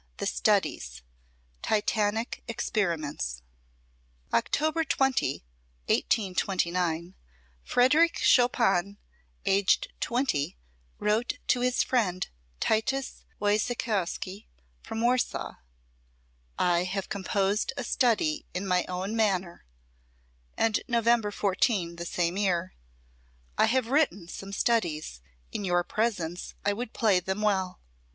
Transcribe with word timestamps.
THE 0.17 0.25
STUDIES: 0.25 1.03
TITANIC 1.61 2.41
EXPERIMENTS 2.47 3.43
October 4.33 4.83
20, 4.83 5.43
1829, 5.85 7.13
Frederic 7.63 8.17
Chopin, 8.17 8.97
aged 9.45 9.89
twenty, 9.99 10.57
wrote 10.97 11.37
to 11.49 11.59
his 11.59 11.83
friend 11.83 12.27
Titus 12.59 13.25
Woyciechowski, 13.39 14.47
from 14.81 15.01
Warsaw: 15.01 15.57
"I 16.57 16.85
have 16.85 17.07
composed 17.07 17.71
a 17.77 17.83
study 17.83 18.47
in 18.55 18.65
my 18.65 18.83
own 18.85 19.15
manner;" 19.15 19.65
and 20.57 20.79
November 20.87 21.29
14, 21.29 21.97
the 21.97 22.07
same 22.07 22.37
year: 22.37 22.73
"I 23.55 23.65
have 23.65 23.89
written 23.91 24.27
some 24.27 24.51
studies; 24.51 25.21
in 25.51 25.63
your 25.63 25.83
presence 25.83 26.55
I 26.65 26.73
would 26.73 26.91
play 26.91 27.19
them 27.19 27.43
well." 27.43 27.79